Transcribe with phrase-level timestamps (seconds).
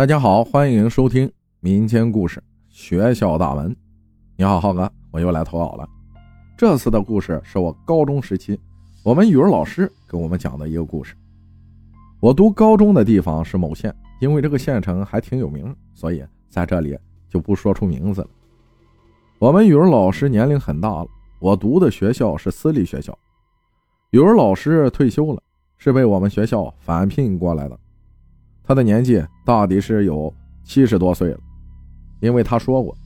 [0.00, 1.30] 大家好，欢迎收听
[1.60, 3.70] 民间故事《学校大门》。
[4.34, 5.86] 你好，浩哥，我又来投稿了。
[6.56, 8.58] 这次的故事是我高中时期
[9.04, 11.14] 我们语文老师给我们讲的一个故事。
[12.18, 16.98] 我读高中的地方是某县，因为这个县城还挺有名，所以在这里
[17.28, 18.28] 就不说出名字了。
[19.38, 21.06] 我们语文老师年龄很大了，
[21.40, 23.14] 我读的学校是私立学校，
[24.12, 25.42] 语文老师退休了，
[25.76, 27.78] 是被我们学校返聘过来的。
[28.70, 30.32] 他的年纪大抵是有
[30.62, 31.40] 七十多岁了，
[32.20, 32.96] 因为他说过，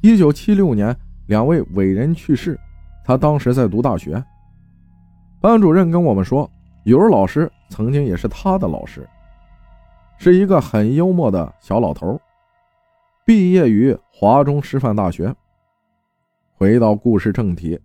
[0.00, 0.96] 一九七六年
[1.26, 2.58] 两位伟人去世，
[3.04, 4.24] 他当时在读大学。
[5.38, 6.50] 班主任跟我们说，
[6.84, 9.06] 语文老师曾经也是他的老师，
[10.16, 12.18] 是一个很幽默的小老头，
[13.26, 15.30] 毕业于华中师范大学。
[16.54, 17.78] 回到故事正题，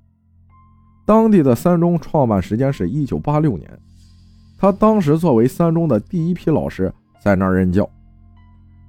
[1.06, 3.70] 当地的三中创办时间是一九八六年，
[4.58, 6.90] 他当时作为三中的第一批老师。
[7.20, 7.90] 在那儿任教。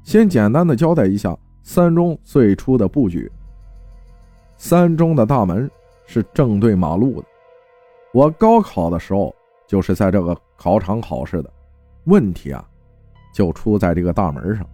[0.02, 3.30] 先简单的交代一下三中最初的布局。
[4.56, 5.70] 三中的大门
[6.06, 7.26] 是正对马路的。
[8.12, 9.34] 我高考的时候
[9.66, 11.52] 就是在这个考场考试的。
[12.04, 12.66] 问题啊，
[13.34, 14.66] 就出在这个大门上。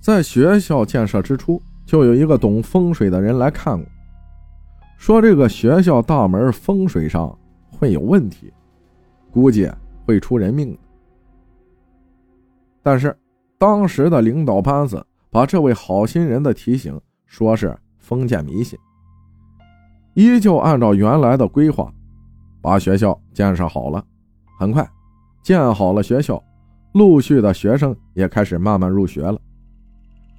[0.00, 3.86] 在学校建设之初，就有一个懂风水的人来看过，
[4.96, 7.36] 说这个学校大门风水上
[7.70, 8.50] 会有问题，
[9.30, 9.70] 估计
[10.06, 10.76] 会出人命。
[12.86, 13.12] 但是，
[13.58, 18.78] 当时的领导班子把这位好心人的提醒说是封建迷信，
[20.14, 21.92] 依旧按照原来的规划，
[22.62, 24.04] 把学校建设好了。
[24.56, 24.88] 很快，
[25.42, 26.40] 建好了学校，
[26.92, 29.36] 陆续的学生也开始慢慢入学了。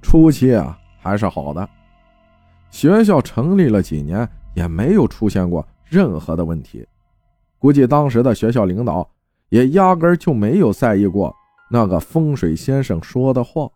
[0.00, 1.68] 初期啊还是好的，
[2.70, 6.82] 学校成立了几年也没有出现过任何的问题，
[7.58, 9.06] 估计当时的学校领导
[9.50, 11.36] 也压根就没有在意过。
[11.70, 13.70] 那个风水先生说的话，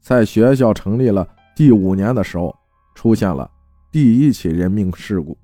[0.00, 2.54] 在学校成立了第五年的时候，
[2.94, 3.50] 出现了
[3.90, 5.36] 第一起人命事故。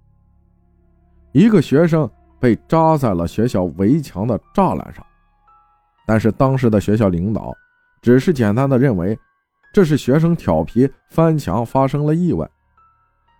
[1.32, 2.10] 一个学生
[2.40, 5.04] 被扎在了学校围墙的栅栏上，
[6.06, 7.54] 但是当时的学校领导
[8.00, 9.16] 只是简单的认为
[9.72, 12.50] 这是学生调皮翻墙发生了意外，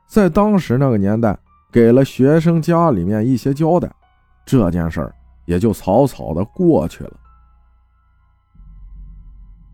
[0.07, 1.37] 在当时那个年代，
[1.73, 3.91] 给了学生家里面一些交代，
[4.45, 5.15] 这件事儿。
[5.51, 7.19] 也就草草的过去了。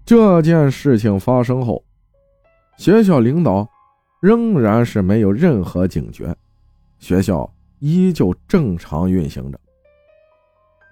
[0.06, 1.84] 这件事情发生后，
[2.78, 3.68] 学校领导
[4.18, 6.34] 仍然是没有任何警觉，
[6.98, 9.60] 学校依旧正常运行着。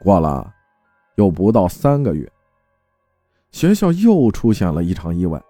[0.03, 0.53] 过了
[1.15, 2.31] 又不到三个月，
[3.53, 5.43] 学校又出现了一场意外，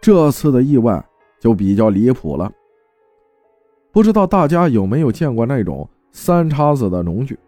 [0.00, 1.04] 这次的意外
[1.38, 2.50] 就比较离谱了。
[3.92, 7.38] 不知道大家有没有见过那种三叉子的农具？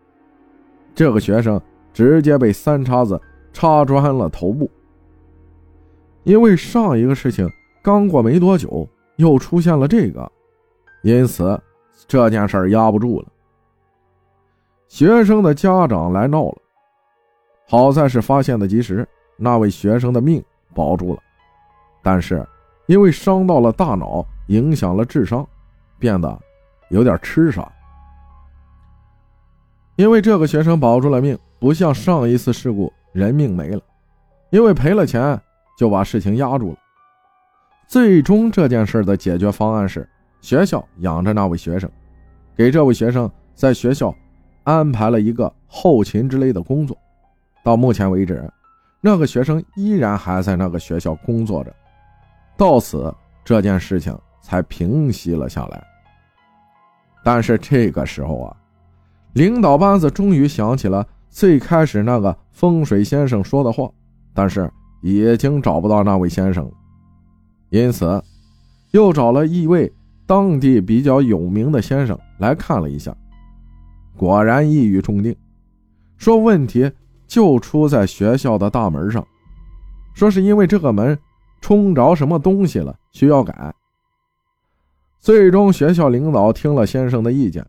[0.95, 1.61] 这个学生
[1.93, 3.21] 直接被三叉子
[3.53, 4.71] 插穿了头部。
[6.25, 7.49] 因为上一个事情
[7.83, 10.31] 刚过没多久，又出现了这个，
[11.03, 11.61] 因此
[12.07, 13.27] 这件事压不住了。
[14.87, 16.59] 学生的家长来闹了，
[17.67, 20.43] 好在是发现的及时，那位学生的命
[20.75, 21.21] 保住了，
[22.03, 22.47] 但是
[22.87, 25.45] 因为伤到了大脑，影响了智商，
[25.99, 26.41] 变得
[26.91, 27.73] 有点痴傻。
[29.97, 33.81] 因为这个学生保住了命，不像上一次事故人命没了，
[34.51, 35.39] 因为赔了钱
[35.77, 36.79] 就把事情压住了。
[37.87, 40.09] 最终这件事的解决方案是
[40.41, 41.91] 学校养着那位学生，
[42.57, 44.15] 给这位学生在学校
[44.65, 46.97] 安排了一个后勤之类的工作。
[47.63, 48.51] 到目前为止，
[49.03, 51.75] 那个学生依然还在那个学校工作着。
[52.57, 53.15] 到此
[53.45, 55.85] 这件事情才平息了下来。
[57.23, 58.57] 但是这个时候啊。
[59.35, 63.91] 领导班子终于想起了最开始那个风水先生说的话，
[64.35, 64.71] 但是
[65.03, 66.71] 已经找不到那位先生了，
[67.71, 68.23] 因此
[68.91, 69.91] 又找了一位
[70.27, 73.17] 当地比较有名的先生来看了一下，
[74.17, 75.35] 果然一语中的，
[76.17, 76.91] 说问题
[77.27, 79.27] 就出在学校的大门上，
[80.15, 81.19] 说是因为这个门
[81.63, 83.75] 冲着什么东西了，需要改。
[85.19, 87.67] 最终学校领导听了先生的意见。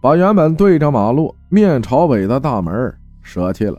[0.00, 3.76] 把原本对着马路、面朝北的大门舍弃了，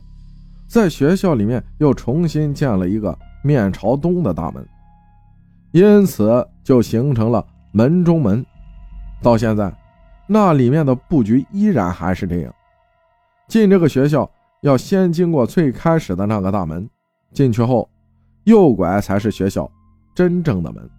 [0.68, 4.68] 在学校里面又重新建了一个面朝东的大门，
[5.72, 8.46] 因此就形成了门中门。
[9.22, 9.74] 到现在，
[10.28, 12.54] 那里面的布局依然还是这样。
[13.48, 14.30] 进这个学校
[14.62, 16.88] 要先经过最开始的那个大门，
[17.34, 17.90] 进去后
[18.44, 19.72] 右拐才是学校
[20.14, 20.90] 真正的门。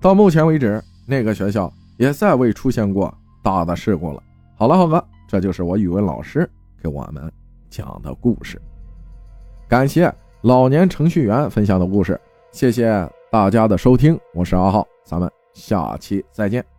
[0.00, 3.12] 到目前为止，那个学校也再未出现过。
[3.48, 4.22] 大的事故了。
[4.56, 6.48] 好了，浩哥，这就是我语文老师
[6.82, 7.32] 给我们
[7.70, 8.60] 讲的故事。
[9.66, 10.12] 感谢
[10.42, 12.20] 老年程序员分享的故事，
[12.52, 16.77] 谢谢大家的收听，我是阿浩，咱们下期再见。